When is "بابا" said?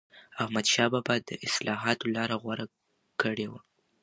0.93-1.15